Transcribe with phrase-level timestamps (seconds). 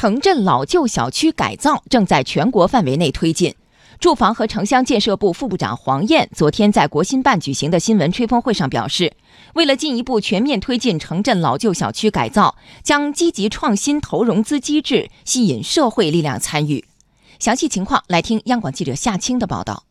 [0.00, 3.52] 城镇老旧小区改造正在全国范围内推进。
[3.98, 9.12] 住房和城乡建设部副部长黄燕昨天在国新办举行的新闻吹风会上表示，
[9.54, 16.84] 为了进一步全面推进城镇老旧小区改造，将积极创新投融资机制，吸引社会力量参与。
[17.40, 19.82] 详细情况来听央广记者夏青的报道。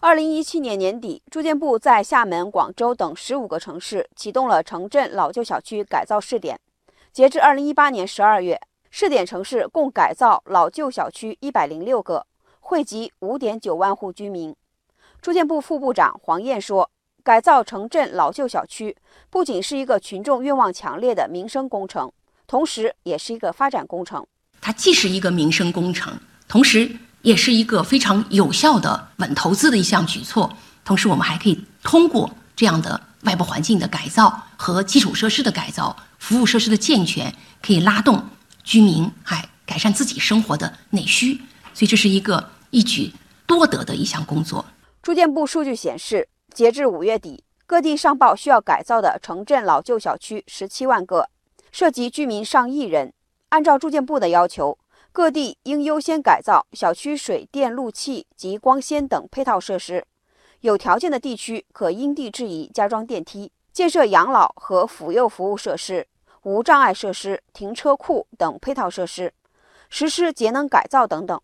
[0.00, 6.60] 二零一七年年底，住建部在厦门、广州等十五个城市启动了城镇老旧小区改造试点。
[7.10, 8.58] 截至二零一八年十二月，
[8.94, 12.26] 试点城市共改造老旧小区一百零六个，
[12.60, 14.54] 惠及五点九万户居民。
[15.22, 16.90] 住建部副部长黄燕说
[17.24, 18.94] ：“改造城镇老旧小区
[19.30, 22.12] 不仅是一个群众愿望强烈的民生工程，
[22.46, 24.26] 同时也是一个发展工程。
[24.60, 26.16] 它既是一个民生工程，
[26.46, 30.52] 同时。”也是一个非常有效的稳投资的一项举措。
[30.84, 37.32] 同时，我们还可以通过这样的外部环境的改造和基础设施的改造、服务设施的健全，
[37.62, 38.26] 可以拉动
[38.64, 41.34] 居民还改善自己生活的内需。
[41.74, 43.12] 所以，这是一个一举
[43.46, 44.64] 多得的一项工作。
[45.02, 51.28] 住建部数据显示，截至五月底，各地上报需要改造的城镇老旧小区十七万个，
[51.70, 53.12] 涉及居民上亿人。
[53.48, 54.78] 按照住建部的要求。
[55.14, 60.06] 各地应优先改造小区水电路气及光纤等配套设施，
[60.60, 66.06] 有条件的地区可因地制宜加装电梯，建设养老和辅幼服务设施、
[66.42, 69.32] 无障碍设施、停车库等配套设施，
[69.88, 71.40] 实施节能改造等等。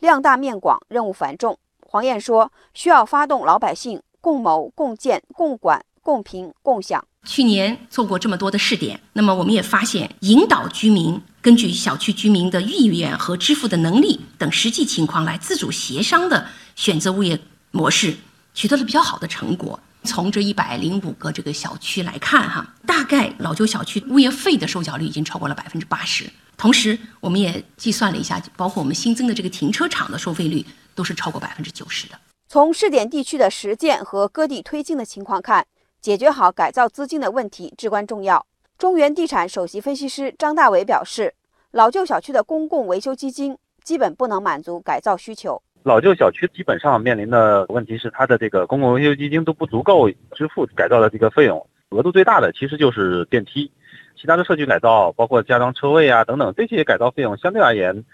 [0.00, 1.58] 量大面广，任务繁重。
[1.86, 7.04] 黄燕说，需要发动老百姓共谋、共建、共管、共评、共享。
[7.24, 17.38] 去年做过这么多的试点，那么我们也发现，引导居民根据小区居民的意愿和支付的能力等实际情况来自主协商的选择物业
[17.70, 18.16] 模式，
[18.54, 19.78] 取得了比较好的成果。
[20.02, 26.28] 从这一百零五个这个小区来看，哈，大概老旧小区物业费的收缴率已经超过了百分之八十。
[26.58, 30.62] 同时，我们也计算了一下，包括我们新增的这个停车场的收费率
[30.94, 32.14] 都是超过百分之九十的。
[32.46, 35.66] 从试点地区的实践和各地推进的情况看。
[36.02, 38.46] 解决好改造资金的问题至关重要。
[38.78, 41.34] 中原地产首席分析师张大伟表示，
[41.72, 45.60] 老旧小区的公共维修基金基本不能满足改造需求。
[45.82, 51.66] 老旧小区基本上面临的问题是，它的这个公共维修基金都不足够支付改造的这个费用。
[51.90, 53.70] 额度最大的其实就是电梯，
[54.16, 58.04] 其他的社区改造，包括加装车位啊等等，这些改造费用相对而言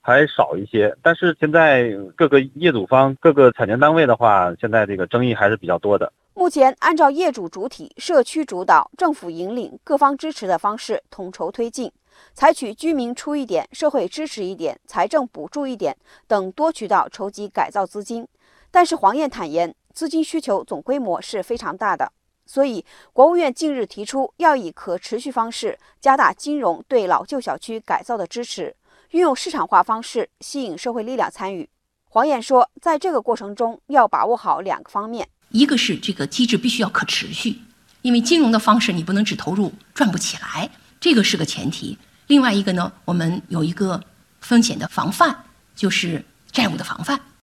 [0.00, 0.96] 还少一些。
[1.02, 6.12] 但是现在各个业主方、各个产权单位的话，现在这个争议还是比较多的。
[6.34, 11.90] 目前，按照业主主体、社区主导、政府引领、各方支持的方式统筹推进，
[12.34, 15.96] 采取居民出一点、社会支持一点、财政补助一点
[16.28, 18.26] 等多渠道筹集改造资金。
[18.70, 22.12] 但是黄燕坦言，资金需求总规模是非常大的，
[22.46, 28.76] 所以国务院近日提出要以可持续方式加大金融对老旧小区改造的支持，
[29.10, 31.68] 运用市场化方式吸引社会力量参与。
[32.04, 35.28] 黄燕说，在这个过程中要把握好两个方面。
[35.50, 37.58] 一个是这个机制必须要可持续，
[38.02, 41.98] 因为金融的方式你不能只投入赚不起来，这个是个前提。
[42.26, 44.02] 另外一个呢，我们有一个
[44.40, 45.44] 风险的防范，
[45.74, 47.20] 就是债务的防范。